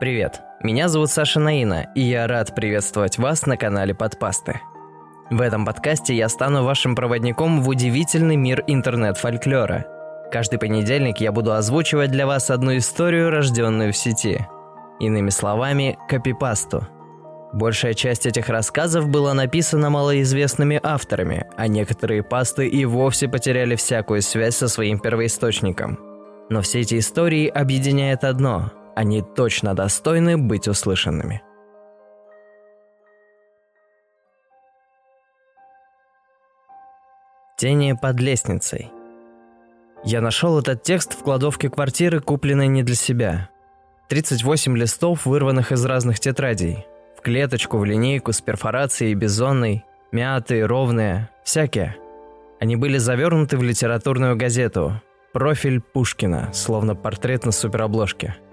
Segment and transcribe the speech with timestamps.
[0.00, 4.60] Привет, меня зовут Саша Наина, и я рад приветствовать вас на канале Подпасты.
[5.28, 9.86] В этом подкасте я стану вашим проводником в удивительный мир интернет-фольклора.
[10.30, 14.46] Каждый понедельник я буду озвучивать для вас одну историю, рожденную в сети.
[15.00, 16.86] Иными словами, копипасту.
[17.52, 24.22] Большая часть этих рассказов была написана малоизвестными авторами, а некоторые пасты и вовсе потеряли всякую
[24.22, 25.98] связь со своим первоисточником.
[26.50, 31.40] Но все эти истории объединяет одно– они точно достойны быть услышанными.
[37.56, 38.90] Тени под лестницей.
[40.02, 43.50] Я нашел этот текст в кладовке квартиры, купленной не для себя.
[44.08, 46.84] 38 листов, вырванных из разных тетрадей.
[47.16, 51.96] В клеточку, в линейку, с перфорацией, бизонной, мятые, ровные, всякие.
[52.58, 55.00] Они были завернуты в литературную газету.
[55.32, 58.34] Профиль Пушкина, словно портрет на суперобложке–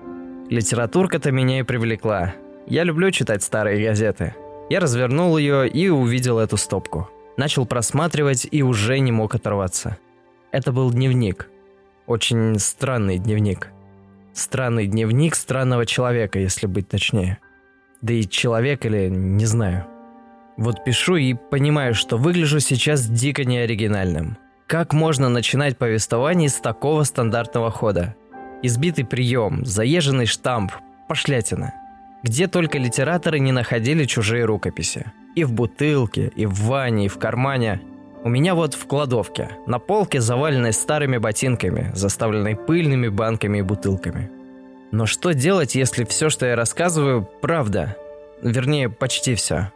[0.49, 2.35] Литературка-то меня и привлекла.
[2.67, 4.35] Я люблю читать старые газеты.
[4.69, 7.09] Я развернул ее и увидел эту стопку.
[7.37, 9.97] Начал просматривать и уже не мог оторваться.
[10.51, 11.49] Это был дневник.
[12.05, 13.71] Очень странный дневник.
[14.33, 17.39] Странный дневник странного человека, если быть точнее.
[18.01, 19.85] Да и человек или не знаю.
[20.57, 24.37] Вот пишу и понимаю, что выгляжу сейчас дико неоригинальным.
[24.67, 28.15] Как можно начинать повествование с такого стандартного хода?
[28.63, 30.71] Избитый прием, заезженный штамп,
[31.07, 31.73] пошлятина.
[32.23, 35.11] Где только литераторы не находили чужие рукописи.
[35.35, 37.81] И в бутылке, и в ванне, и в кармане.
[38.23, 44.31] У меня вот в кладовке, на полке, заваленной старыми ботинками, заставленной пыльными банками и бутылками.
[44.91, 47.97] Но что делать, если все, что я рассказываю, правда?
[48.41, 49.71] Вернее, почти все.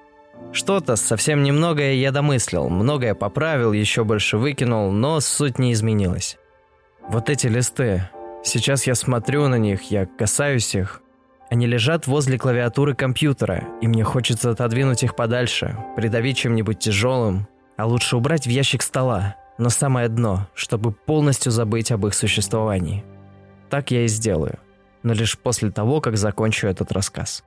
[0.51, 6.37] Что-то, совсем немногое я домыслил, многое поправил, еще больше выкинул, но суть не изменилась.
[7.07, 8.09] Вот эти листы,
[8.43, 11.01] Сейчас я смотрю на них, я касаюсь их.
[11.49, 17.85] Они лежат возле клавиатуры компьютера, и мне хочется отодвинуть их подальше, придавить чем-нибудь тяжелым, а
[17.85, 23.03] лучше убрать в ящик стола, на самое дно, чтобы полностью забыть об их существовании.
[23.69, 24.59] Так я и сделаю,
[25.03, 27.43] но лишь после того, как закончу этот рассказ.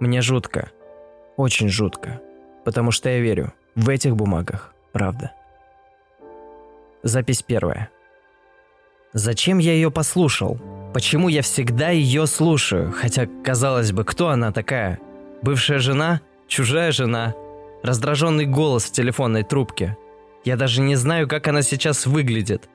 [0.00, 0.70] Мне жутко,
[1.36, 2.20] очень жутко,
[2.64, 5.32] потому что я верю, в этих бумагах правда.
[7.02, 7.90] Запись первая.
[9.16, 10.60] Зачем я ее послушал?
[10.92, 12.92] Почему я всегда ее слушаю?
[12.92, 14.98] Хотя, казалось бы, кто она такая?
[15.40, 16.20] Бывшая жена?
[16.48, 17.34] Чужая жена?
[17.82, 19.96] Раздраженный голос в телефонной трубке.
[20.44, 22.68] Я даже не знаю, как она сейчас выглядит.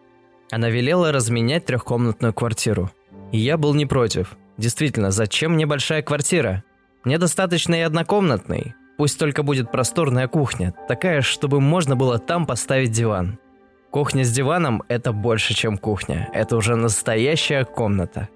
[0.50, 2.90] Она велела разменять трехкомнатную квартиру.
[3.31, 4.35] И я был не против.
[4.58, 6.63] Действительно, зачем мне большая квартира?
[7.03, 8.73] Мне достаточно и однокомнатной.
[8.97, 13.38] Пусть только будет просторная кухня, такая, чтобы можно было там поставить диван.
[13.91, 16.29] Кухня с диваном– это больше, чем кухня.
[16.31, 18.29] Это уже настоящая комната.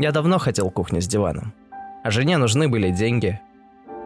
[0.00, 1.52] Я давно хотел кухню с диваном.
[2.02, 3.40] А жене нужны были деньги.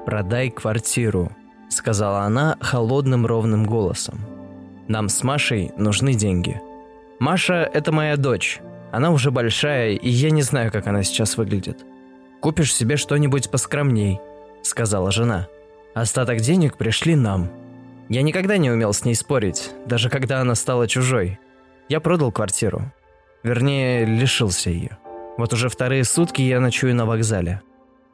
[0.05, 1.33] «Продай квартиру»,–
[1.71, 4.21] сказала она холодным ровным голосом.
[4.89, 6.61] «Нам с Машей нужны деньги.
[7.19, 8.61] Маша– это моя дочь.
[8.93, 11.79] Она уже большая, и я не знаю, как она сейчас выглядит.
[12.41, 14.21] Купишь себе что-нибудь поскромней»,–
[14.63, 15.49] сказала жена.
[15.95, 17.60] «Остаток денег пришли нам».
[18.11, 21.39] Я никогда не умел с ней спорить, даже когда она стала чужой.
[21.89, 22.93] Я продал квартиру.
[23.45, 24.99] Вернее, лишился ее.
[25.39, 27.63] Вот уже вторые сутки я ночую на вокзале.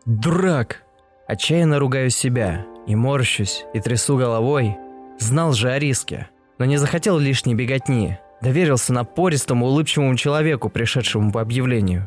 [0.05, 0.83] Дурак!
[1.27, 4.77] Отчаянно ругаю себя, и морщусь, и трясу головой.
[5.19, 8.19] Знал же о риске, но не захотел лишней беготни.
[8.43, 12.07] Доверился напористому, улыбчивому человеку, пришедшему по объявлению.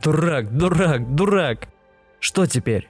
[0.00, 1.66] Дурак, дурак, дурак!
[2.20, 2.88] Что теперь?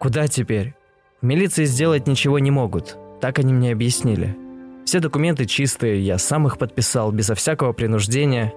[0.00, 0.74] Куда теперь?
[1.22, 2.98] Милиции сделать ничего не могут.
[3.20, 4.36] Так они мне объяснили.
[4.84, 8.52] Все документы чистые, я сам их подписал, безо всякого принуждения.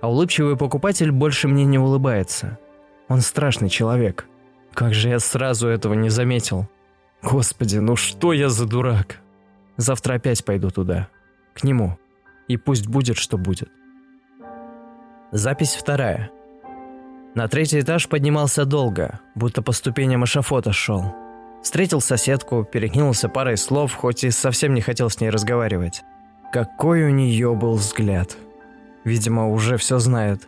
[0.00, 2.58] А улыбчивый покупатель больше мне не улыбается.
[3.08, 4.26] Он страшный человек.
[4.74, 6.68] Как же я сразу этого не заметил.
[7.22, 9.20] Господи, ну что я за дурак?
[9.76, 11.08] Завтра опять пойду туда.
[11.54, 11.98] К нему.
[12.48, 13.70] И пусть будет, что будет.
[15.32, 16.30] Запись вторая.
[17.34, 21.14] На третий этаж поднимался долго, будто по ступеням эшафота шел.
[21.66, 26.04] Встретил соседку, перекинулся парой слов, хоть и совсем не хотел с ней разговаривать.
[26.52, 28.36] Какой у нее был взгляд.
[29.02, 30.46] Видимо, уже все знает.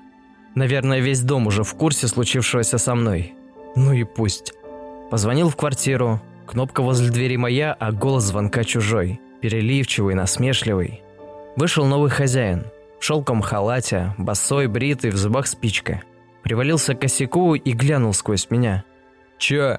[0.55, 3.35] Наверное, весь дом уже в курсе случившегося со мной.
[3.75, 4.53] Ну и пусть.
[5.11, 6.23] Позвонил в квартиру.
[6.47, 9.21] Кнопка возле двери моя, а голос звонка чужой.
[9.41, 11.03] Переливчивый, насмешливый.
[11.57, 12.67] Вышел новый хозяин.
[13.01, 16.01] В шелком халате, босой, бритый, в зубах спичка.
[16.45, 18.85] Привалился к косяку и глянул сквозь меня.
[19.39, 19.79] «Чё?»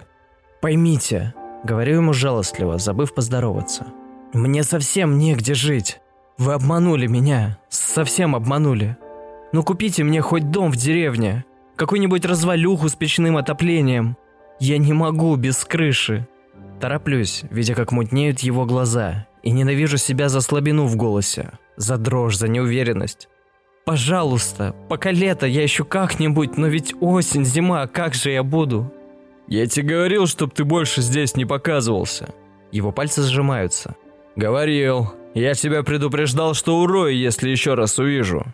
[0.62, 1.34] Поймите,
[1.64, 3.88] говорю ему жалостливо, забыв поздороваться.
[4.34, 6.02] Мне совсем негде жить.
[6.38, 8.98] Вы обманули меня, совсем обманули.
[9.52, 11.46] Ну купите мне хоть дом в деревне.
[11.76, 14.18] какую-нибудь развалюху с печным отоплением.
[14.60, 16.28] Я не могу без крыши.
[16.82, 22.36] Тороплюсь, видя, как мутнеют его глаза, и ненавижу себя за слабину в голосе, за дрожь,
[22.38, 23.30] за неуверенность.
[23.86, 28.94] Пожалуйста, пока лето, я еще как-нибудь, но ведь осень, зима, как же я буду?
[29.50, 32.30] Я тебе говорил, чтоб ты больше здесь не показывался.
[32.72, 33.96] Его пальцы сжимаются.
[34.36, 35.12] Говорил.
[35.34, 38.46] Я тебя предупреждал, что урою, если еще раз увижу.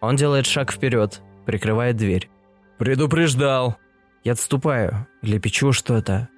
[0.00, 2.30] Он делает шаг вперед, прикрывает дверь.
[2.78, 3.76] Предупреждал.
[4.24, 6.28] Я отступаю, лепечу что-то.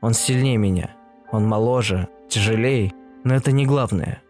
[0.00, 0.94] Он сильнее меня.
[1.32, 2.92] Он моложе, тяжелее,
[3.24, 4.22] но это не главное.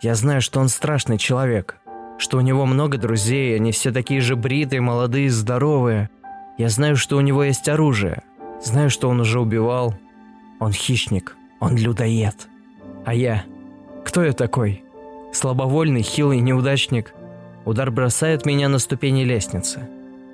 [0.00, 1.76] Я знаю, что он страшный человек,
[2.18, 6.10] что у него много друзей, они все такие же бритые, молодые, здоровые.
[6.58, 8.22] Я знаю, что у него есть оружие.
[8.62, 9.94] Знаю, что он уже убивал.
[10.60, 12.48] Он хищник, он людоед.
[13.04, 13.44] А я?
[14.04, 14.84] Кто я такой?
[15.32, 17.14] Слабовольный, хилый неудачник.
[17.64, 19.88] Удар бросает меня на ступени лестницы.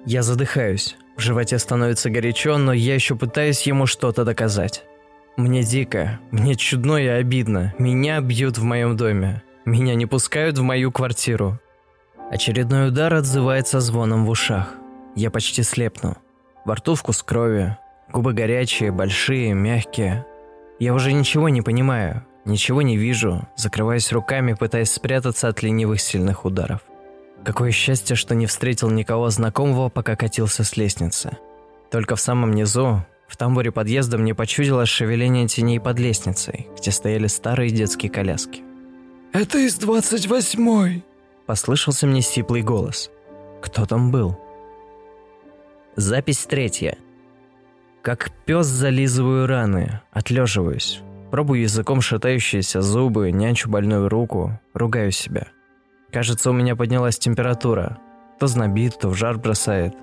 [0.05, 0.97] Я задыхаюсь.
[1.17, 4.85] В животе становится горячо, но я еще пытаюсь ему что-то доказать.
[5.37, 7.75] Мне дико, мне чудно и обидно.
[7.79, 9.43] Меня бьют в моем доме.
[9.65, 11.59] Меня не пускают в мою квартиру.
[12.31, 14.75] Очередной удар отзывается звоном в ушах.
[15.15, 16.17] Я почти слепну.
[16.65, 17.77] Во рту вкус крови.
[18.13, 20.27] Губы горячие, большие, мягкие.
[20.79, 26.45] Я уже ничего не понимаю, ничего не вижу, закрываясь руками, пытаясь спрятаться от ленивых сильных
[26.45, 26.81] ударов.
[27.45, 31.37] Какое счастье, что не встретил никого знакомого, пока катился с лестницы.
[31.91, 37.27] Только в самом низу, в тамбуре подъезда, мне почудилось шевеление теней под лестницей, где стояли
[37.27, 38.63] старые детские коляски.
[39.33, 41.05] «Это из двадцать восьмой!»
[41.47, 43.11] Послышался мне сиплый голос.
[43.63, 44.39] Кто там был?
[45.97, 46.99] Запись третья.
[48.03, 51.01] Как пес зализываю раны, отлеживаюсь.
[51.31, 55.49] Пробую языком шатающиеся зубы, нянчу больную руку, ругаю себя.
[56.11, 57.99] Кажется, у меня поднялась температура.
[58.39, 59.95] То знобит, то в жар бросает.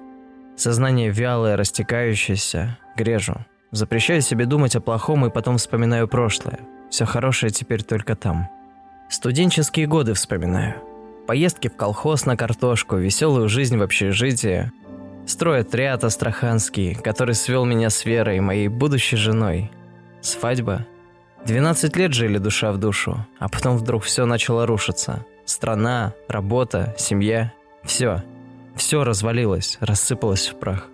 [0.56, 3.36] Сознание вялое, растекающееся, грежу.
[3.72, 6.60] Запрещаю себе думать о плохом и потом вспоминаю прошлое.
[6.90, 8.50] Все хорошее теперь только там.
[9.10, 10.76] Студенческие годы вспоминаю.
[11.28, 14.72] Поездки в колхоз на картошку, веселую жизнь в общежитии.
[15.26, 19.72] Стройотряд астраханский, который свел меня с Верой, моей будущей женой.
[20.22, 20.86] Свадьба.
[21.46, 25.26] 12 лет жили душа в душу, а потом вдруг все начало рушиться.
[25.46, 27.54] Страна, работа, семья.
[27.84, 28.24] Все.
[28.76, 30.88] Все развалилось, рассыпалось в прах.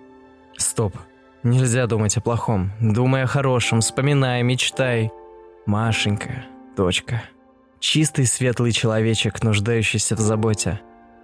[0.57, 0.95] Стоп.
[1.43, 2.71] Нельзя думать о плохом.
[2.79, 5.11] Думай о хорошем, вспоминай, мечтай.
[5.65, 6.45] Машенька,
[6.77, 7.23] дочка.
[7.79, 10.79] Чистый светлый человечек, нуждающийся в заботе.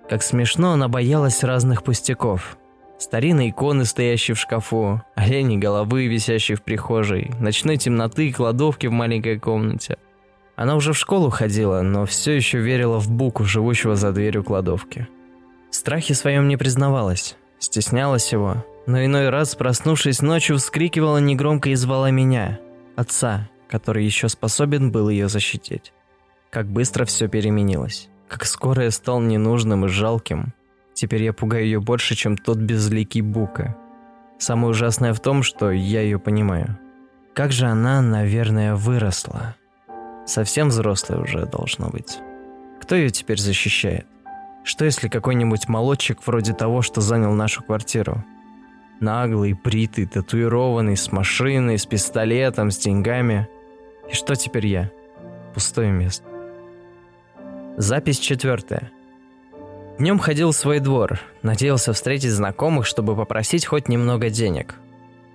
[0.10, 2.58] Как смешно она боялась разных пустяков.
[3.00, 8.92] Старинные иконы, стоящие в шкафу, олени головы, висящие в прихожей, ночной темноты и кладовки в
[8.92, 9.98] маленькой комнате.
[10.56, 15.08] Она уже в школу ходила, но все еще верила в Буку, живущего за дверью кладовки.
[15.70, 21.76] В страхе своем не признавалась, стеснялась его, но иной раз, проснувшись ночью, вскрикивала негромко и
[21.76, 22.60] звала меня,
[22.96, 25.94] отца, который еще способен был ее защитить.
[26.50, 28.10] Как быстро все переменилось.
[28.28, 30.54] Как скоро я стал ненужным и жалким.
[30.98, 33.78] Теперь я пугаю ее больше, чем тот безликий Бука.
[34.40, 36.80] Самое ужасное в том, что я ее понимаю.
[37.36, 39.56] Как же она, наверное, выросла.
[40.26, 42.18] Совсем взрослая уже должно быть.
[42.82, 44.08] Кто ее теперь защищает?
[44.64, 48.26] Что если какой-нибудь молодчик вроде того, что занял нашу квартиру?
[49.00, 53.48] Наглый, бритый, татуированный, с машиной, с пистолетом, с деньгами.
[54.10, 54.90] И что теперь я?
[55.54, 56.26] Пустое место.
[57.78, 58.90] Запись четвертая.
[60.00, 64.76] Днем ходил в свой двор, надеялся встретить знакомых, чтобы попросить хоть немного денег.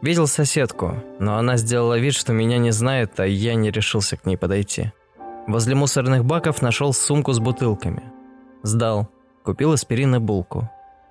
[0.02, 4.24] Видел соседку, но она сделала вид, что меня не знает, а я не решился к
[4.24, 4.92] ней подойти.
[5.48, 8.04] Возле мусорных баков нашел сумку с бутылками.
[8.62, 9.08] Сдал,
[9.42, 10.70] купил аспирин и булку.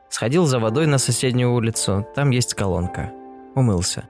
[0.09, 3.11] Сходил за водой на соседнюю улицу, там есть колонка.
[3.55, 4.07] Умылся.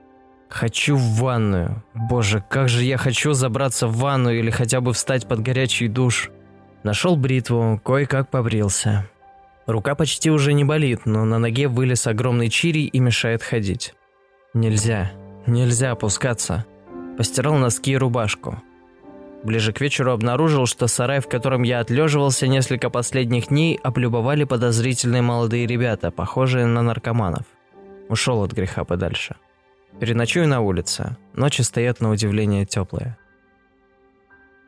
[0.48, 1.82] Хочу в ванную.
[1.94, 6.30] Боже, как же я хочу забраться в ванну или хотя бы встать под горячий душ.
[6.84, 9.08] Нашел бритву, кое-как побрился.
[9.66, 13.94] Рука почти уже не болит, но на ноге вылез огромный чири и мешает ходить.
[14.54, 15.12] Нельзя,
[15.46, 16.66] нельзя опускаться.
[17.16, 18.62] Постирал носки и рубашку.
[19.44, 25.22] Ближе к вечеру обнаружил, что сарай, в котором я отлеживался несколько последних дней, облюбовали подозрительные
[25.22, 27.44] молодые ребята, похожие на наркоманов.
[28.08, 29.36] Ушел от греха подальше.
[29.98, 31.16] Переночую на улице.
[31.34, 33.16] Ночи стоят на удивление теплые.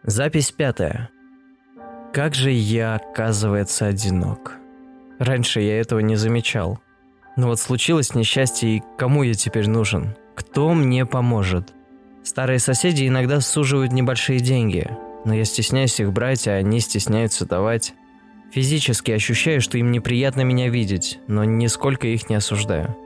[0.02, 1.10] Запись пятая.
[2.12, 4.58] Как же я, оказывается, одинок.
[5.18, 6.80] Раньше я этого не замечал.
[7.36, 10.14] Но вот случилось несчастье, и кому я теперь нужен?
[10.34, 11.72] Кто мне поможет?
[12.22, 14.88] Старые соседи иногда суживают небольшие деньги,
[15.24, 17.94] но я стесняюсь их брать, а они стесняются давать.
[18.52, 22.96] Физически ощущаю, что им неприятно меня видеть, но нисколько их не осуждаю.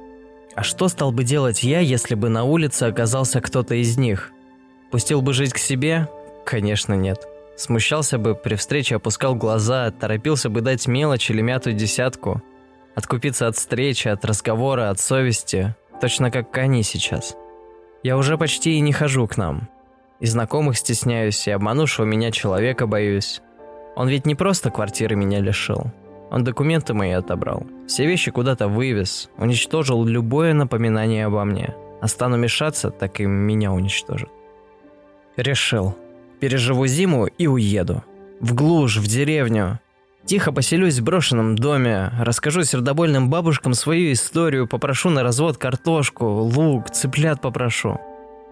[0.55, 4.33] А что стал бы делать я, если бы на улице оказался кто-то из них?
[4.91, 6.09] Пустил бы жить к себе?
[6.45, 7.27] Конечно, нет.
[7.59, 12.41] Смущался бы, при встрече опускал глаза, торопился бы дать мелочь или мятую десятку.
[12.95, 15.75] Откупиться от встречи, от разговора, от совести.
[16.01, 17.37] Точно как они сейчас.
[18.05, 19.69] Я уже почти и не хожу к нам.
[20.21, 23.43] И знакомых стесняюсь, и обманувшего меня человека боюсь.
[23.97, 25.91] Он ведь не просто квартиры меня лишил.
[26.31, 27.67] Он документы мои отобрал.
[27.89, 29.31] Все вещи куда-то вывез.
[29.37, 31.75] Уничтожил любое напоминание обо мне.
[32.01, 34.29] А стану мешаться, так и меня уничтожит.
[35.37, 35.97] Решил.
[36.41, 38.05] Переживу зиму и уеду.
[38.41, 39.81] В глушь, в деревню.
[40.25, 46.91] Тихо поселюсь в брошенном доме, расскажу сердобольным бабушкам свою историю, попрошу на развод картошку, лук,
[46.91, 47.99] цыплят попрошу.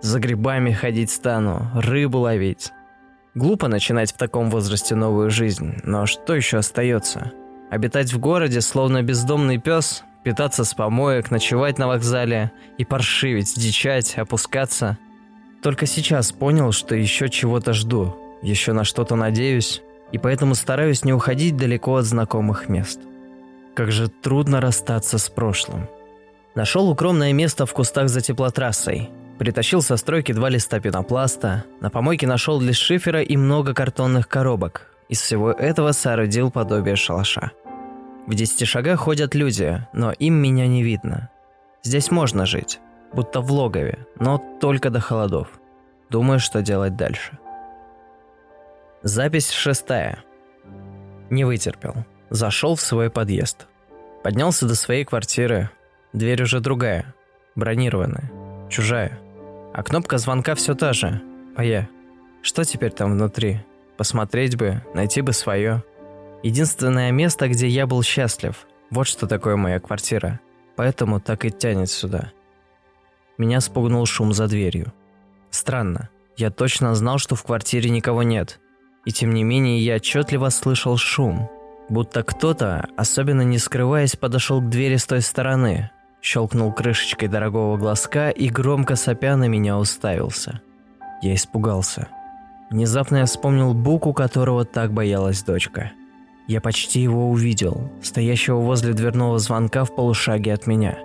[0.01, 2.73] За грибами ходить стану, рыбу ловить.
[3.35, 7.33] Глупо начинать в таком возрасте новую жизнь, но что еще остается?
[7.71, 14.17] Обитать в городе, словно бездомный пес, питаться с помоек, ночевать на вокзале и паршивить, дичать,
[14.17, 14.99] опускаться.
[15.67, 19.83] Только сейчас понял, что еще чего-то жду, еще на что-то надеюсь,
[20.13, 23.01] и поэтому стараюсь не уходить далеко от знакомых мест.
[23.75, 25.89] Как же трудно расстаться с прошлым.
[26.55, 29.11] Нашел укромное место в кустах за теплотрассой.
[29.41, 31.65] Притащил со стройки два листа пенопласта.
[31.81, 34.95] На помойке нашел лист шифера и много картонных коробок.
[35.09, 37.51] Из всего этого соорудил подобие шалаша.
[38.29, 41.29] В десяти шагах ходят люди, но им меня не видно.
[41.83, 42.79] Здесь можно жить,
[43.13, 45.49] будто в логове, но только до холодов.
[46.11, 47.39] Думаю, что делать дальше.
[49.03, 50.25] Запись шестая.
[51.31, 51.95] Не вытерпел.
[52.31, 53.67] Зашел в свой подъезд.
[54.23, 55.71] Поднялся до своей квартиры.
[56.13, 57.15] Дверь уже другая,
[57.55, 58.31] бронированная,
[58.69, 59.19] чужая.
[59.73, 61.21] А кнопка звонка все та же,
[61.57, 61.89] моя.
[62.43, 63.61] Что теперь там внутри?
[63.97, 65.85] Посмотреть бы, найти бы свое.
[66.43, 68.67] Единственное место, где я был счастлив.
[68.91, 70.41] Вот что такое моя квартира.
[70.77, 72.33] Поэтому так и тянет сюда.
[73.39, 74.93] Меня спугнул шум за дверью.
[75.51, 76.09] Странно.
[76.37, 78.61] Я точно знал, что в квартире никого нет.
[79.05, 81.49] И тем не менее я отчетливо слышал шум.
[81.89, 85.91] Будто кто-то, особенно не скрываясь, подошел к двери с той стороны,
[86.21, 90.61] щелкнул крышечкой дорогого глазка и громко сопя на меня уставился.
[91.23, 92.09] Я испугался.
[92.71, 95.93] Внезапно я вспомнил Буку, которого так боялась дочка.
[96.49, 100.99] Я почти его увидел, стоящего возле дверного звонка в полушаге от меня.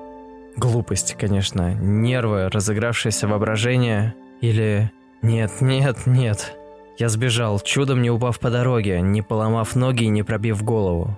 [0.58, 4.92] Глупость, конечно, нервы, разыгравшееся воображение или...
[5.22, 6.58] Нет, нет, нет.
[6.98, 11.18] Я сбежал, чудом не упав по дороге, не поломав ноги и не пробив голову.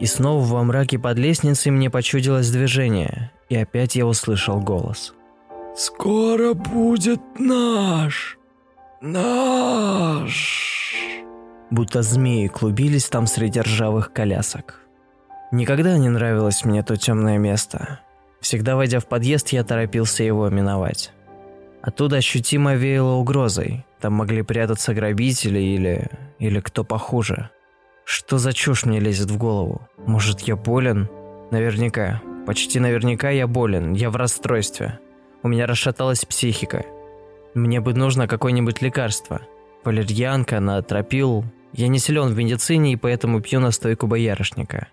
[0.00, 5.14] И снова во мраке под лестницей мне почудилось движение, и опять я услышал голос.
[5.74, 8.38] «Скоро будет наш!»
[9.00, 10.32] Наш.
[11.70, 14.80] Будто змеи клубились там среди ржавых колясок.
[15.52, 18.00] Никогда не нравилось мне то темное место.
[18.46, 21.10] Всегда войдя в подъезд, я торопился его миновать.
[21.82, 23.84] Оттуда ощутимо веяло угрозой.
[23.98, 26.08] Там могли прятаться грабители или...
[26.38, 27.50] или кто похуже.
[28.04, 29.88] Что за чушь мне лезет в голову?
[30.06, 31.08] Может, я болен?
[31.50, 32.22] Наверняка.
[32.46, 33.94] Почти наверняка я болен.
[33.94, 35.00] Я в расстройстве.
[35.42, 36.86] У меня расшаталась психика.
[37.52, 39.40] Мне бы нужно какое-нибудь лекарство.
[39.82, 41.44] Валерьянка, натропил.
[41.72, 44.86] Я не силен в медицине и поэтому пью настойку боярышника.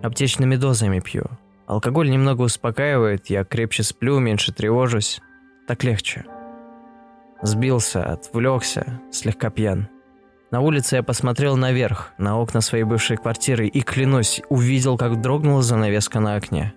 [0.00, 1.24] Аптечными дозами пью.
[1.66, 5.20] Алкоголь немного успокаивает, я крепче сплю, меньше тревожусь.
[5.66, 6.26] Так легче.
[7.42, 9.88] Сбился, отвлекся, слегка пьян.
[10.50, 15.62] На улице я посмотрел наверх, на окна своей бывшей квартиры и, клянусь, увидел, как дрогнула
[15.62, 16.74] занавеска на окне.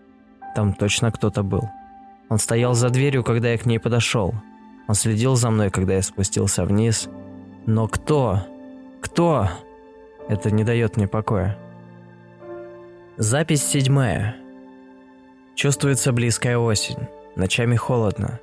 [0.56, 1.70] Там точно кто-то был.
[2.30, 4.34] Он стоял за дверью, когда я к ней подошел.
[4.88, 7.10] Он следил за мной, когда я спустился вниз.
[7.66, 8.40] Но кто?
[9.02, 9.50] Кто?
[10.28, 11.58] Это не дает мне покоя.
[13.18, 14.38] Запись седьмая.
[15.58, 17.08] Чувствуется близкая осень.
[17.36, 18.40] Ночами холодно.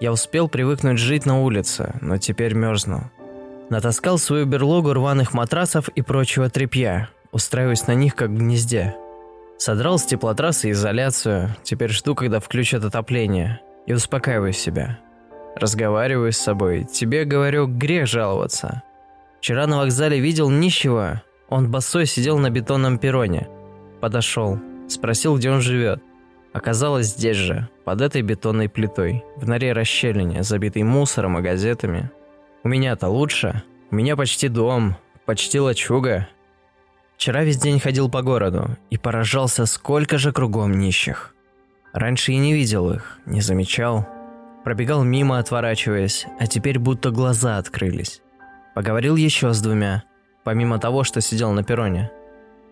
[0.00, 3.10] Я успел привыкнуть жить на улице, но теперь мерзну.
[3.70, 8.94] Натаскал свою берлогу рваных матрасов и прочего тряпья, устраиваясь на них как в гнезде.
[9.56, 14.98] Содрал с теплотрассы изоляцию, теперь жду, когда включат отопление, и успокаиваю себя.
[15.56, 16.84] Разговариваю с собой.
[16.84, 18.82] Тебе, говорю, грех жаловаться.
[19.40, 21.22] Вчера на вокзале видел нищего.
[21.48, 23.48] Он босой сидел на бетонном перроне.
[24.02, 24.58] Подошел.
[24.86, 26.02] Спросил, где он живет.
[26.52, 32.10] Оказалось здесь же, под этой бетонной плитой, в норе расщелине, забитой мусором и газетами.
[32.62, 33.62] У меня-то лучше.
[33.90, 36.28] У меня почти дом, почти лачуга.
[37.16, 41.34] Вчера весь день ходил по городу и поражался, сколько же кругом нищих.
[41.92, 44.06] Раньше и не видел их, не замечал.
[44.64, 48.22] Пробегал мимо, отворачиваясь, а теперь будто глаза открылись.
[48.74, 50.04] Поговорил еще с двумя,
[50.44, 52.10] помимо того, что сидел на перроне.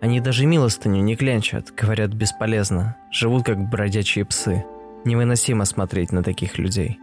[0.01, 4.65] Они даже милостыню не клянчат, говорят бесполезно, живут как бродячие псы.
[5.05, 6.99] Невыносимо смотреть на таких людей.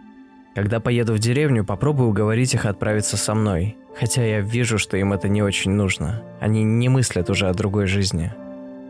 [0.54, 3.76] Когда поеду в деревню, попробую уговорить их отправиться со мной.
[3.96, 6.22] Хотя я вижу, что им это не очень нужно.
[6.40, 8.32] Они не мыслят уже о другой жизни.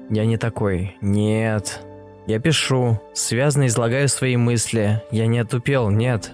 [0.09, 0.97] Я не такой.
[1.03, 1.83] Нет.
[2.27, 5.03] Я пишу, связно излагаю свои мысли.
[5.11, 6.33] Я не отупел, нет.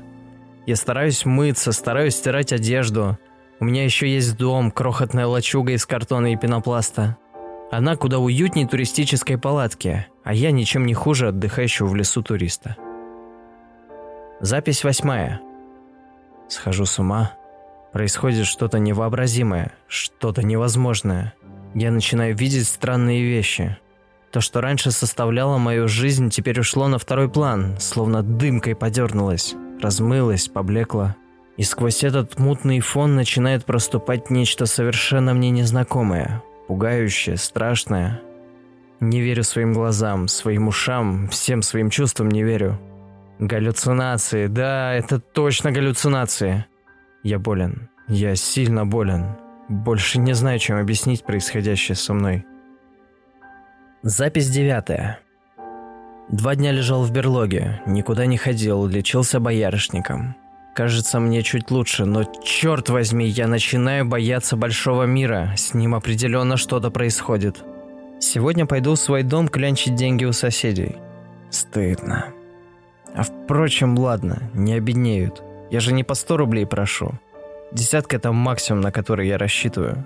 [0.67, 3.19] Я стараюсь мыться, стараюсь стирать одежду.
[3.61, 7.17] У меня еще есть дом, крохотная лачуга из картона и пенопласта.
[7.77, 12.77] Она куда уютнее туристической палатки, а я ничем не хуже отдыхающего в лесу туриста.
[14.39, 15.41] Запись восьмая.
[16.49, 17.33] Схожу с ума.
[17.93, 21.35] Происходит что-то невообразимое, что-то невозможное.
[21.75, 23.77] Я начинаю видеть странные вещи.
[24.31, 30.47] То, что раньше составляло мою жизнь, теперь ушло на второй план, словно дымкой подернулось, размылось,
[30.47, 31.17] поблекло.
[31.57, 38.21] И сквозь этот мутный фон начинает проступать нечто совершенно мне незнакомое, пугающее, страшное.
[39.01, 42.79] Не верю своим глазам, своим ушам, всем своим чувствам не верю.
[43.39, 46.67] Галлюцинации, да, это точно галлюцинации.
[47.23, 49.37] Я болен, я сильно болен.
[49.69, 52.47] Больше не знаю, чем объяснить происходящее со мной.
[54.03, 55.19] Запись девятая.
[56.29, 60.37] Два дня лежал в берлоге, никуда не ходил, лечился боярышником.
[60.75, 65.53] Кажется, мне чуть лучше, но черт возьми, я начинаю бояться большого мира.
[65.57, 67.63] С ним определенно что-то происходит.
[68.19, 70.97] Сегодня пойду в свой дом клянчить деньги у соседей.
[71.49, 72.33] Стыдно.
[73.15, 75.45] А впрочем, ладно, не обеднеют.
[75.71, 77.13] Я же не по 100 рублей прошу.
[77.71, 80.05] Десятка– это максимум, на который я рассчитываю.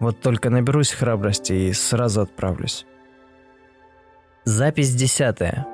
[0.00, 2.86] Вот только наберусь храбрости и сразу отправлюсь.
[4.44, 5.66] Запись десятая.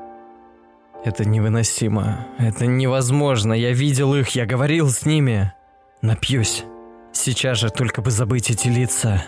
[1.04, 2.26] Это невыносимо.
[2.38, 3.52] Это невозможно.
[3.52, 5.52] Я видел их, я говорил с ними.
[6.00, 6.64] Напьюсь.
[7.12, 9.22] Сейчас же только бы забыть эти лица.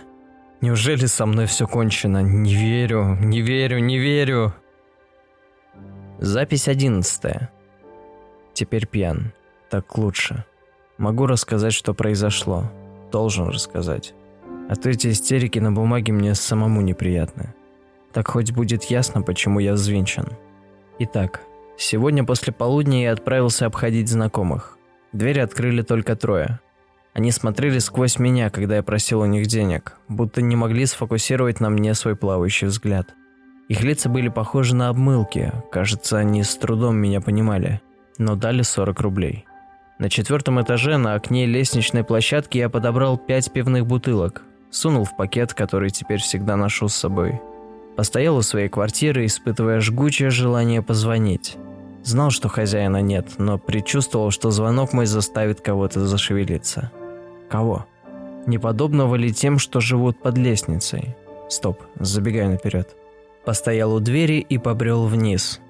[0.62, 2.22] Неужели со мной все кончено?
[2.22, 4.54] Не верю, не верю, не верю.
[6.18, 7.50] Запись одиннадцатая.
[8.54, 9.34] Теперь пьян.
[9.68, 10.44] Так лучше.
[10.96, 12.72] Могу рассказать, что произошло.
[13.12, 14.14] Должен рассказать.
[14.70, 17.54] А то эти истерики на бумаге мне самому неприятны.
[18.14, 20.32] Так хоть будет ясно, почему я взвинчен.
[20.98, 21.42] Итак,
[21.78, 24.78] Сегодня после полудня я отправился обходить знакомых.
[25.12, 26.60] Двери открыли только трое.
[27.14, 31.70] Они смотрели сквозь меня, когда я просил у них денег, будто не могли сфокусировать на
[31.70, 33.14] мне свой плавающий взгляд.
[33.68, 37.80] Их лица были похожи на обмылки, кажется, они с трудом меня понимали,
[38.18, 39.46] но дали 40 рублей.
[39.98, 45.54] На четвертом этаже на окне лестничной площадки я подобрал пять пивных бутылок, сунул в пакет,
[45.54, 47.40] который теперь всегда ношу с собой.
[47.96, 51.56] Постоял у своей квартиры, испытывая жгучее желание позвонить.
[52.06, 56.92] Знал, что хозяина нет, но предчувствовал, что звонок мой заставит кого-то зашевелиться.
[57.50, 57.84] Кого?
[58.46, 61.16] Не подобного ли тем, что живут под лестницей?
[61.48, 62.94] Стоп, забегаю наперед.
[63.44, 65.60] Постоял у двери и побрел вниз.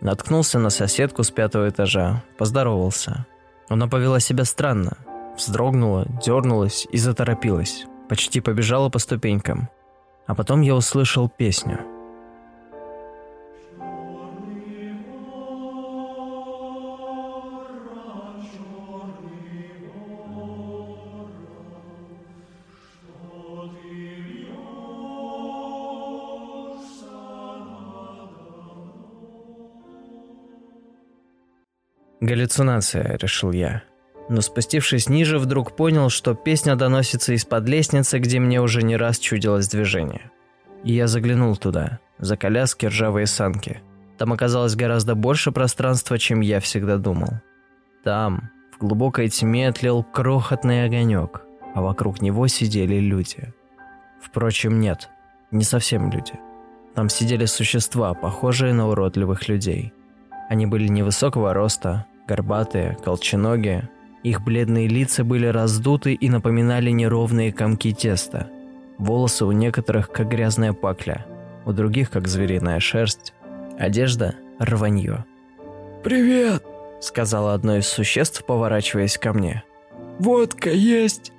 [0.00, 3.26] Наткнулся на соседку с пятого этажа, поздоровался.
[3.68, 4.96] Она повела себя странно.
[5.36, 7.86] Вздрогнула, дернулась и заторопилась.
[8.08, 9.68] Почти побежала по ступенькам.
[10.28, 11.80] А потом я услышал песню–
[32.20, 33.82] Галлюцинация, решил я.
[34.28, 39.18] Но спустившись ниже, вдруг понял, что песня доносится из-под лестницы, где мне уже не раз
[39.18, 40.30] чудилось движение.
[40.84, 43.82] И я заглянул туда, за коляски ржавые санки.
[44.18, 47.40] Там оказалось гораздо больше пространства, чем я всегда думал.
[48.04, 51.42] Там, в глубокой тьме, тлел крохотный огонек,
[51.74, 53.54] а вокруг него сидели люди.
[54.22, 55.08] Впрочем, нет,
[55.50, 56.34] не совсем люди.
[56.94, 59.94] Там сидели существа, похожие на уродливых людей.
[60.50, 63.88] Они были невысокого роста, горбатые, колченогие.
[64.24, 68.50] Их бледные лица были раздуты и напоминали неровные комки теста.
[68.98, 71.24] Волосы у некоторых как грязная пакля,
[71.64, 73.32] у других как звериная шерсть.
[73.78, 75.24] Одежда– рванье.
[76.02, 76.64] «Привет!»–
[77.00, 79.62] сказала одно из существ, поворачиваясь ко мне.
[80.18, 81.32] «Водка есть?»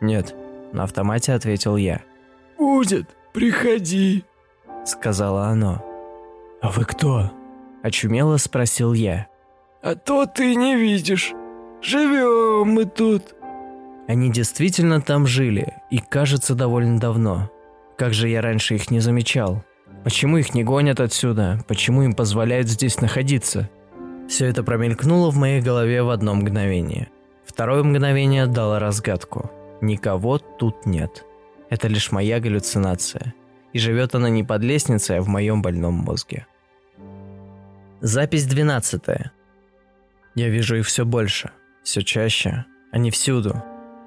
[0.00, 0.34] «Нет»,–
[0.72, 2.02] на автомате ответил я.
[2.58, 4.24] «Будет, приходи»,–
[4.84, 5.80] сказала оно.
[6.60, 7.30] «А вы кто?»–
[7.82, 9.28] очумело спросил я.
[9.82, 11.32] А то ты не видишь.
[11.80, 13.34] Живем мы тут.
[14.08, 17.50] Они действительно там жили, и кажется, довольно давно.
[17.96, 19.64] Как же я раньше их не замечал?
[20.02, 21.60] Почему их не гонят отсюда?
[21.68, 23.68] Почему им позволяют здесь находиться?
[24.28, 27.08] Все это промелькнуло в моей голове в одно мгновение.
[27.44, 29.50] Второе мгновение дало разгадку.
[29.80, 31.24] Никого тут нет.
[31.70, 33.34] Это лишь моя галлюцинация.
[33.72, 36.46] И живет она не под лестницей, а в моем больном мозге.
[38.00, 39.02] Запись 12.
[40.36, 41.50] Я вижу их все больше,
[41.82, 42.64] все чаще.
[42.92, 43.60] Они всюду.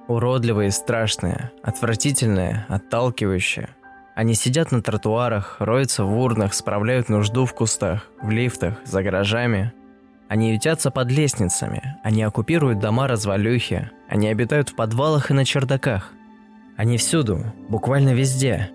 [0.08, 3.68] Уродливые страшные, отвратительные, отталкивающие.
[4.16, 9.74] Они сидят на тротуарах, роются в урнах, справляют нужду в кустах, в лифтах, за гаражами.
[10.30, 16.14] Они ютятся под лестницами, они оккупируют дома-развалюхи, они обитают в подвалах и на чердаках.
[16.78, 18.72] Они всюду, буквально везде.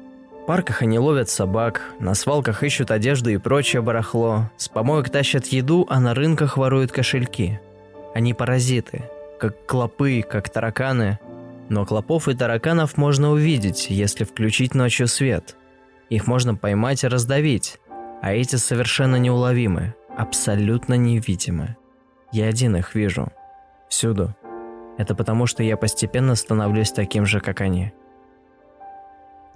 [0.47, 5.87] Парках они ловят собак, на свалках ищут одежду и прочее барахло, с помоек тащат еду,
[5.91, 7.59] а на рынках воруют кошельки.
[8.15, 11.19] Они паразиты, как клопы, как тараканы.
[11.69, 15.57] Но клопов и тараканов можно увидеть, если включить ночью свет.
[16.11, 17.81] Их можно поймать и раздавить,
[18.23, 21.77] а эти совершенно неуловимы, абсолютно невидимы.
[22.31, 23.33] Я один их вижу.
[23.89, 24.35] Всюду.
[24.97, 27.93] Это потому, что я постепенно становлюсь таким же, как они.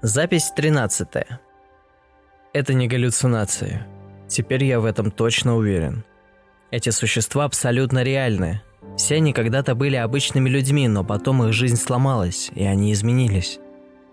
[0.02, 1.08] Запись 13.
[2.54, 3.84] Это не галлюцинации.
[4.28, 6.04] Теперь я в этом точно уверен.
[6.70, 8.62] Эти существа абсолютно реальны.
[8.96, 13.58] Все они когда-то были обычными людьми, но потом их жизнь сломалась, и они изменились.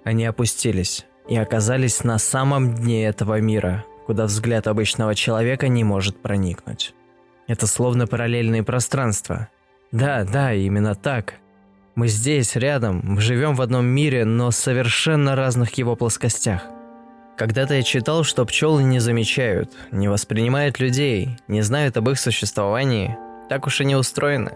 [0.04, 6.21] Они опустились и оказались на самом дне этого мира, куда взгляд обычного человека не может
[6.21, 6.93] проникнуть.
[7.47, 9.47] Это словно параллельные пространства,
[9.93, 11.36] да, да, именно так.
[11.97, 16.67] Мы здесь, рядом, живем в одном мире, но совершенно разных его плоскостях.
[17.36, 23.17] Когда-то я читал, что пчелы не замечают, не воспринимают людей, не знают об их существовании.
[23.49, 24.51] Так уж и не устроены.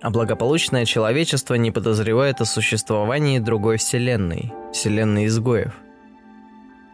[0.00, 5.74] А благополучное человечество не подозревает о существовании другой вселенной, вселенной изгоев.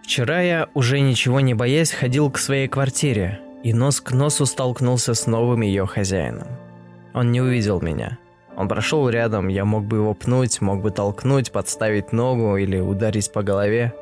[0.02, 5.14] Вчера я, уже ничего не боясь, ходил к своей квартире и нос к носу столкнулся
[5.14, 6.48] с новым ее хозяином.
[7.14, 8.18] Он не увидел меня.
[8.56, 13.32] Он прошел рядом, я мог бы его пнуть, мог бы толкнуть, подставить ногу или ударить
[13.32, 13.94] по голове.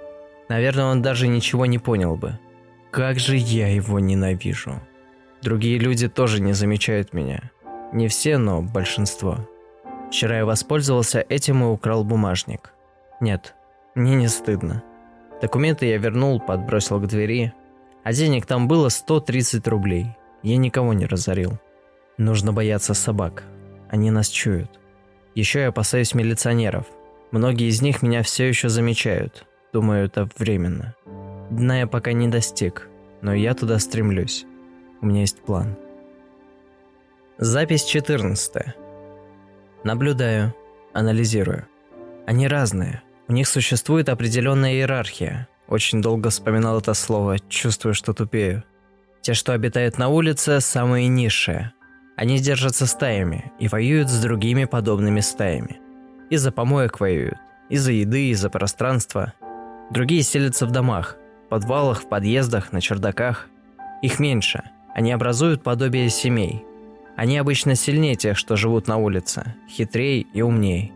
[0.48, 2.38] Наверное, он даже ничего не понял бы.
[2.90, 4.74] Как же я его ненавижу.
[5.40, 7.50] Другие люди тоже не замечают меня.
[7.92, 9.38] Не все, но большинство.
[10.08, 12.74] Вчера я воспользовался этим и украл бумажник.
[13.20, 13.54] Нет,
[13.94, 14.82] мне не стыдно.
[15.40, 17.52] Документы я вернул, подбросил к двери.
[18.04, 20.08] А денег там было 130 рублей.
[20.42, 21.58] Я никого не разорил.
[22.18, 23.44] Нужно бояться собак.
[23.92, 24.80] Они нас чуют.
[25.34, 26.86] Еще я опасаюсь милиционеров.
[27.30, 29.44] Многие из них меня все еще замечают.
[29.74, 30.94] Думаю, это временно.
[31.50, 32.88] Дна я пока не достиг,
[33.20, 34.46] но я туда стремлюсь.
[35.02, 35.76] У меня есть план.
[37.36, 38.74] Запись 14.
[39.84, 40.54] Наблюдаю,
[40.94, 41.66] анализирую.
[42.26, 43.02] Они разные.
[43.28, 45.48] У них существует определенная иерархия.
[45.68, 48.64] Очень долго вспоминал это слово, чувствую, что тупею.
[49.20, 51.74] Те, что обитают на улице, самые низшие.
[52.16, 55.80] Они держатся стаями и воюют с другими подобными стаями.
[56.30, 59.32] Из-за помоек воюют, из-за еды, из-за пространства.
[59.90, 63.48] Другие селятся в домах, в подвалах, в подъездах, на чердаках.
[64.02, 64.62] Их меньше,
[64.94, 66.64] они образуют подобие семей.
[67.16, 70.92] Они обычно сильнее тех, что живут на улице, хитрее и умнее.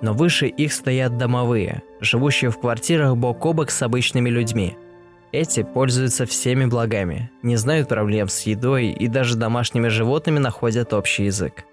[0.00, 4.76] Но выше их стоят домовые, живущие в квартирах бок о бок с обычными людьми–
[5.32, 11.24] эти пользуются всеми благами, не знают проблем с едой и даже домашними животными находят общий
[11.24, 11.64] язык.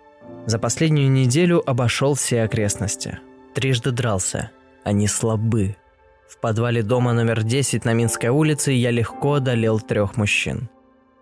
[0.46, 3.20] За последнюю неделю обошел все окрестности.
[3.54, 4.52] Трижды дрался.
[4.84, 5.76] Они слабы.
[6.28, 10.70] В подвале дома номер 10 на Минской улице я легко одолел трех мужчин.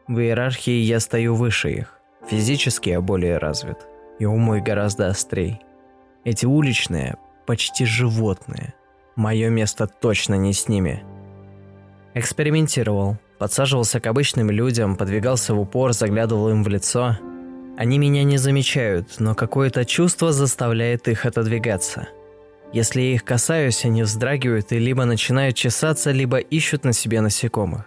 [0.08, 2.00] В иерархии я стою выше их.
[2.28, 3.78] Физически я более развит.
[4.20, 5.62] И ум мой гораздо острей.
[6.24, 8.74] Эти уличные почти животные.
[9.16, 11.04] Мое место точно не с ними–
[12.16, 17.18] Экспериментировал, подсаживался к обычным людям, подвигался в упор, заглядывал им в лицо.
[17.76, 22.08] Они меня не замечают, но какое-то чувство заставляет их отодвигаться.
[22.72, 27.86] Если я их касаюсь, они вздрагивают и либо начинают чесаться, либо ищут на себе насекомых.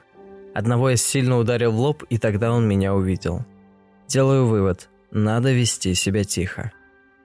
[0.55, 3.45] Одного я сильно ударил в лоб, и тогда он меня увидел.
[4.09, 4.89] Делаю вывод.
[5.13, 6.73] Надо вести себя тихо.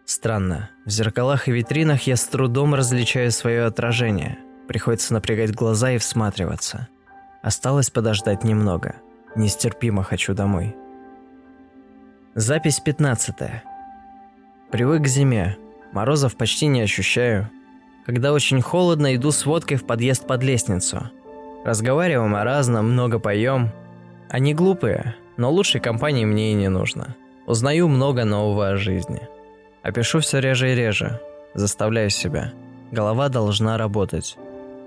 [0.05, 0.69] Странно.
[0.85, 4.37] В зеркалах и витринах я с трудом различаю свое отражение–
[4.71, 6.87] Приходится напрягать глаза и всматриваться.
[7.41, 8.95] Осталось подождать немного.
[9.35, 10.75] Нестерпимо хочу домой.
[12.35, 13.35] Запись 15.
[14.69, 15.57] Привык к зиме.
[15.91, 17.49] Морозов почти не ощущаю.
[18.05, 21.09] Когда очень холодно, иду с водкой в подъезд под лестницу.
[21.65, 23.71] Разговариваем о разном, много поем.
[24.29, 27.15] Они глупые, но лучшей компании мне и не нужно.
[27.47, 29.27] Узнаю много нового о жизни.
[29.81, 31.19] Опишу все реже и реже.
[31.53, 32.53] Заставляю себя.
[32.91, 34.37] Голова должна работать.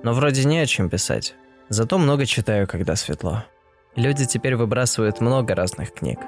[0.03, 1.35] Но вроде не о чем писать.
[1.69, 3.45] Зато много читаю, когда светло.
[3.97, 6.19] Люди теперь выбрасывают много разных книг.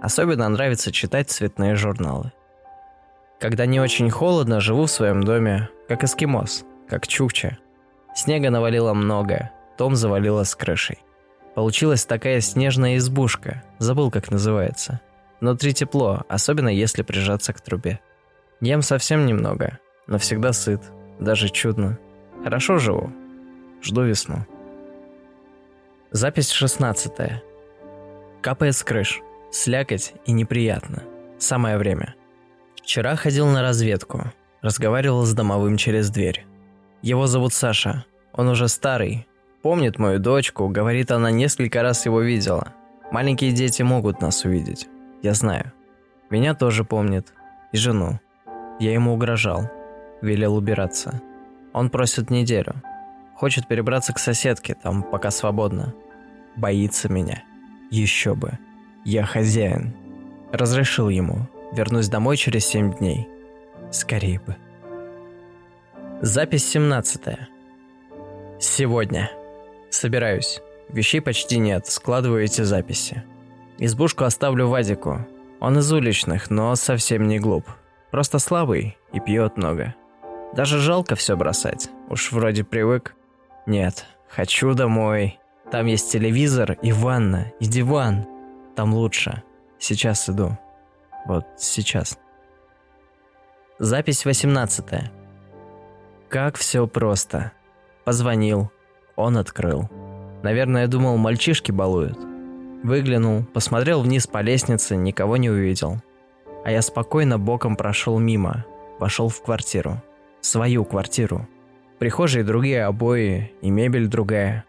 [0.00, 2.32] Особенно нравится читать цветные журналы.
[3.40, 7.58] Когда не очень холодно, живу в своем доме, как эскимос, как чукча.
[8.14, 10.98] Снега навалило много, дом завалило с крышей.
[11.54, 15.00] Получилась такая снежная избушка, забыл, как называется.
[15.40, 18.00] Внутри тепло, особенно если прижаться к трубе.
[18.60, 20.80] Ем совсем немного, но всегда сыт,
[21.18, 21.98] даже чудно.
[22.42, 23.12] Хорошо живу.
[23.82, 24.46] Жду весну.
[26.16, 27.12] Запись 16.
[28.40, 29.20] Капает с крыш.
[29.50, 31.02] Слякоть и неприятно.
[31.36, 32.14] Самое время.
[32.76, 34.22] Вчера ходил на разведку.
[34.62, 36.46] Разговаривал с домовым через дверь.
[37.02, 38.06] Его зовут Саша.
[38.32, 39.26] Он уже старый.
[39.60, 42.72] Помнит мою дочку, говорит, она несколько раз его видела.
[43.12, 44.88] Маленькие дети могут нас увидеть.
[45.22, 45.70] Я знаю.
[46.30, 47.34] Меня тоже помнит.
[47.72, 48.20] И жену.
[48.80, 49.70] Я ему угрожал.
[50.22, 51.20] Велел убираться.
[51.74, 52.72] Он просит неделю.
[53.34, 55.92] Хочет перебраться к соседке, там пока свободно.
[56.56, 57.42] Боится меня.
[57.90, 58.58] Еще бы.
[59.04, 59.94] Я хозяин.
[60.52, 61.48] Разрешил ему.
[61.72, 63.28] Вернусь домой через семь дней.
[63.90, 64.56] Скорее бы.
[66.22, 67.22] Запись 17.
[68.58, 69.30] Сегодня.
[69.90, 70.60] Собираюсь.
[70.88, 73.22] Вещей почти нет, складываю эти записи.
[73.78, 75.26] Избушку оставлю Вадику.
[75.60, 77.66] Он из уличных, но совсем не глуп.
[78.10, 79.94] Просто слабый и пьет много.
[80.54, 81.90] Даже жалко все бросать.
[82.08, 83.14] Уж вроде привык.
[83.66, 85.38] Нет, хочу домой.
[85.70, 88.26] Там есть телевизор и ванна, и диван.
[88.76, 89.42] Там лучше.
[89.78, 90.56] Сейчас иду.
[91.26, 92.18] Вот сейчас.
[93.78, 94.84] Запись 18.
[96.28, 97.52] Как все просто.
[98.04, 98.70] Позвонил.
[99.16, 99.88] Он открыл.
[100.42, 102.18] Наверное, думал, мальчишки балуют.
[102.82, 105.96] Выглянул, посмотрел вниз по лестнице, никого не увидел.
[106.64, 108.64] А я спокойно боком прошел мимо,
[109.00, 110.02] вошел в квартиру.
[110.40, 111.48] Свою квартиру.
[111.96, 114.64] В прихожей другие обои и мебель другая.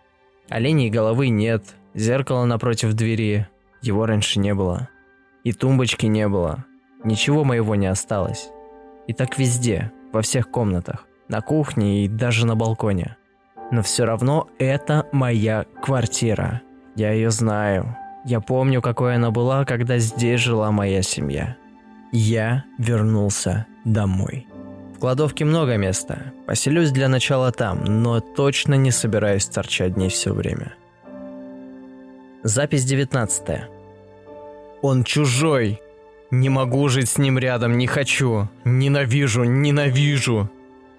[0.50, 3.48] Оленей головы нет, зеркало напротив двери,
[3.82, 4.90] его раньше не было.
[5.44, 6.66] И тумбочки не было.
[7.04, 8.50] Ничего моего не осталось.
[9.08, 13.18] И так везде, во всех комнатах, на кухне и даже на балконе.
[13.72, 16.62] Но все равно это моя квартира.
[16.96, 17.96] Я ее знаю.
[18.26, 21.58] Я помню, какой она была, когда здесь жила моя семья.
[22.12, 24.48] Я вернулся домой.
[24.98, 26.34] В кладовке много места.
[26.48, 30.74] Поселюсь для начала там, но точно не собираюсь торчать дней все время.
[32.42, 33.62] Запись 19.
[34.82, 35.80] Он чужой.
[36.32, 38.50] Не могу жить с ним рядом, не хочу.
[38.64, 40.50] Ненавижу, ненавижу.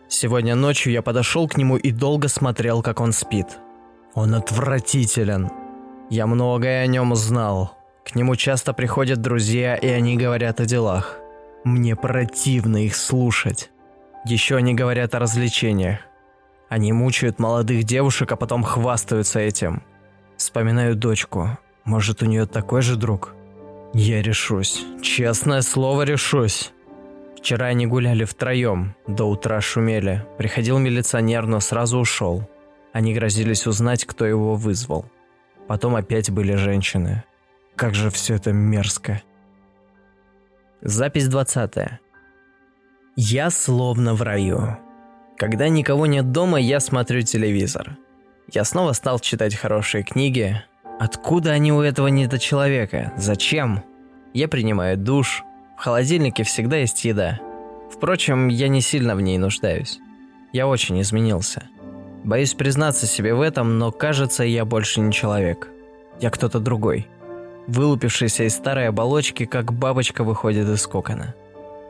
[0.07, 3.59] Сегодня ночью я подошел к нему и долго смотрел, как он спит.
[4.15, 5.51] Он отвратителен.
[6.09, 7.77] Я многое о нем узнал.
[8.05, 11.19] К нему часто приходят друзья, и они говорят о делах.
[11.65, 13.71] Мне противно их слушать.
[14.29, 16.01] Еще они говорят о развлечениях.
[16.69, 19.83] Они мучают молодых девушек, а потом хвастаются этим.
[20.37, 21.59] Вспоминаю дочку.
[21.85, 23.35] Может, у нее такой же друг?
[23.95, 24.85] Я решусь.
[25.01, 26.73] Честное слово, решусь.
[27.38, 30.27] Вчера они гуляли втроем, до утра шумели.
[30.37, 32.47] Приходил милиционер, но сразу ушел.
[32.93, 35.07] Они грозились узнать, кто его вызвал.
[35.69, 37.25] Потом опять были женщины.
[37.77, 39.23] Как же все это мерзко.
[40.83, 41.99] Запись 20.
[43.20, 44.78] Я словно в раю.
[45.37, 47.96] Когда никого нет дома, я смотрю телевизор.
[48.52, 50.62] Я снова стал читать хорошие книги.
[51.00, 53.12] Откуда они у этого недочеловека?
[53.16, 53.83] Зачем?
[54.35, 55.42] Я принимаю душ,
[55.76, 57.40] в холодильнике всегда есть еда.
[57.90, 59.98] Впрочем, я не сильно в ней нуждаюсь.
[60.52, 61.64] Я очень изменился.
[62.22, 65.66] Боюсь признаться себе в этом, но кажется, я больше не человек.
[66.20, 67.09] Я кто-то другой.
[67.66, 71.35] Вылупившийся из старой оболочки, как бабочка выходит из кокона.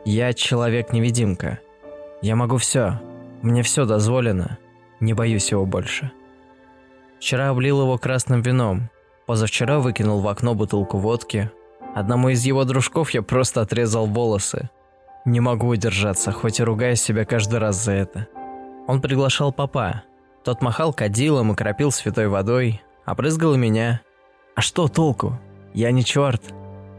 [0.05, 1.59] Я человек-невидимка.
[2.21, 2.99] Я могу все.
[3.41, 4.57] Мне все дозволено.
[4.99, 6.11] Не боюсь его больше.
[7.17, 8.89] Вчера облил его красным вином.
[9.25, 11.51] Позавчера выкинул в окно бутылку водки,
[11.95, 14.69] Одному из его дружков я просто отрезал волосы.
[15.25, 18.27] Не могу удержаться, хоть и ругаю себя каждый раз за это.
[18.87, 20.03] Он приглашал папа.
[20.43, 24.01] Тот махал кадилом и кропил святой водой, опрызгал меня.
[24.55, 25.39] А что толку?
[25.73, 26.41] Я не черт.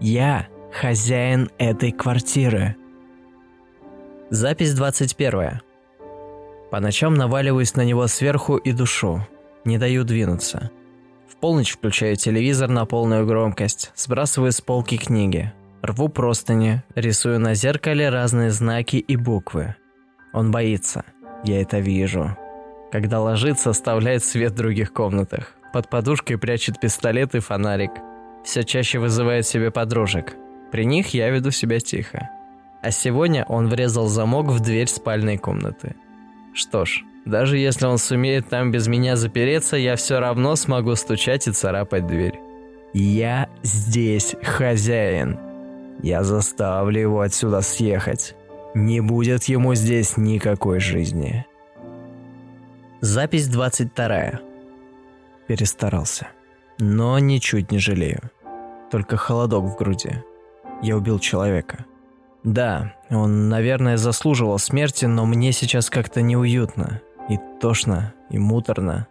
[0.00, 2.76] Я хозяин этой квартиры.
[4.30, 5.60] Запись 21.
[6.70, 9.26] По ночам наваливаюсь на него сверху и душу.
[9.64, 10.70] Не даю двинуться
[11.40, 18.10] полночь включаю телевизор на полную громкость, сбрасываю с полки книги, рву простыни, рисую на зеркале
[18.10, 19.74] разные знаки и буквы.
[20.32, 21.04] Он боится,
[21.44, 22.36] я это вижу.
[22.92, 25.54] Когда ложится, оставляет свет в других комнатах.
[25.72, 27.92] Под подушкой прячет пистолет и фонарик.
[28.44, 30.34] Все чаще вызывает себе подружек.
[30.72, 32.28] При них я веду себя тихо.
[32.82, 35.96] А сегодня он врезал замок в дверь спальной комнаты.
[36.54, 41.46] Что ж, даже если он сумеет там без меня запереться, я все равно смогу стучать
[41.46, 42.40] и царапать дверь.
[42.92, 45.38] Я здесь хозяин.
[46.02, 48.34] Я заставлю его отсюда съехать.
[48.74, 51.46] Не будет ему здесь никакой жизни.
[53.00, 54.40] Запись 22.
[55.46, 56.28] Перестарался.
[56.78, 58.22] Но ничуть не жалею.
[58.90, 60.24] Только холодок в груди.
[60.82, 61.84] Я убил человека.
[62.42, 67.02] Да, он, наверное, заслуживал смерти, но мне сейчас как-то неуютно.
[67.28, 69.06] И тошно, и муторно.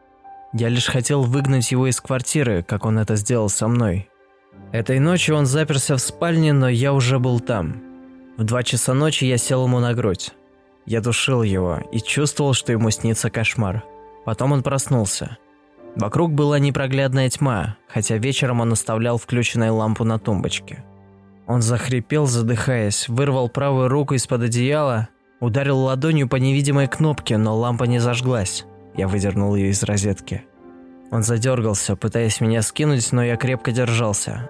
[0.51, 4.09] Я лишь хотел выгнать его из квартиры, как он это сделал со мной.
[4.71, 7.81] Этой ночью он заперся в спальне, но я уже был там.
[8.37, 10.31] В два часа ночи я сел ему на грудь.
[10.85, 13.83] Я душил его и чувствовал, что ему снится кошмар.
[14.25, 15.37] Потом он проснулся.
[15.95, 20.83] Вокруг была непроглядная тьма, хотя вечером он оставлял включенную лампу на тумбочке.
[21.49, 25.09] Он захрипел, задыхаясь, вырвал правую руку из-под одеяла,
[25.41, 28.65] ударил ладонью по невидимой кнопке, но лампа не зажглась.
[28.95, 30.45] Я выдернул ее из розетки.
[31.11, 34.49] Он задергался, пытаясь меня скинуть, но я крепко держался.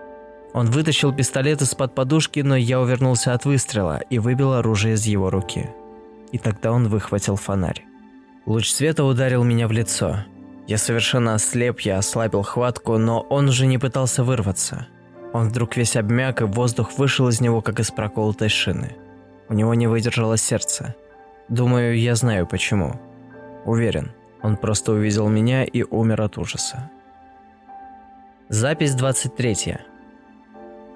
[0.53, 5.31] Он вытащил пистолет из-под подушки, но я увернулся от выстрела и выбил оружие из его
[5.31, 5.69] руки
[6.31, 7.85] и тогда он выхватил фонарь.
[8.45, 10.25] Луч света ударил меня в лицо.
[10.67, 14.87] Я совершенно ослеп, я ослабил хватку, но он уже не пытался вырваться.
[15.33, 18.95] Он вдруг весь обмяк, и воздух вышел из него, как из проколотой шины.
[19.47, 20.95] У него не выдержало сердце.
[21.47, 22.99] Думаю, я знаю почему.
[23.65, 24.11] Уверен,
[24.41, 26.89] он просто увидел меня и умер от ужаса.
[28.49, 29.77] Запись 23.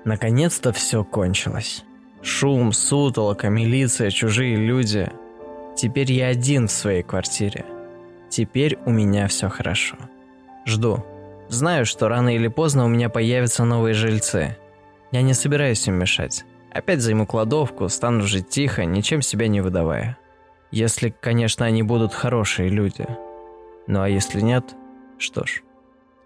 [0.06, 1.84] Наконец-то все кончилось.
[2.22, 5.12] Шум, сутолока, милиция, чужие люди–
[5.76, 7.65] Теперь я один в своей квартире.
[8.30, 9.98] Теперь у меня все хорошо.
[10.65, 11.04] Жду.
[11.49, 14.58] Знаю, что рано или поздно у меня появятся новые жильцы.
[15.12, 16.45] Я не собираюсь им мешать.
[16.71, 20.17] Опять займу кладовку, стану жить тихо, ничем себя не выдавая.
[20.71, 23.06] Если, конечно, они будут хорошие люди.
[23.86, 24.73] Ну а если нет,
[25.19, 25.62] что ж,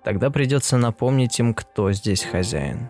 [0.04, 2.90] тогда придется напомнить им, кто здесь хозяин.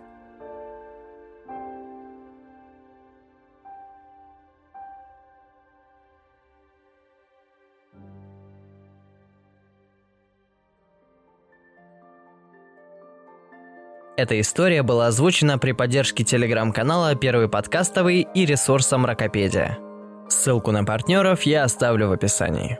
[14.17, 19.77] Эта история была озвучена при поддержке телеграм-канала «Первый подкастовый» и ресурса «Мракопедия».
[20.27, 22.79] Ссылку на партнеров я оставлю в описании.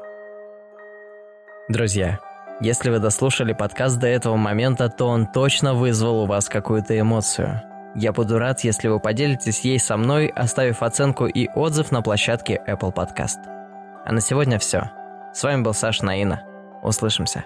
[1.70, 2.20] Друзья,
[2.60, 7.62] если вы дослушали подкаст до этого момента, то он точно вызвал у вас какую-то эмоцию.
[7.94, 12.60] Я буду рад, если вы поделитесь ей со мной, оставив оценку и отзыв на площадке
[12.68, 13.46] Apple Podcast.
[14.04, 14.90] А на сегодня все.
[15.36, 16.42] С вами был Саша Наина.
[16.82, 17.46] Услышимся.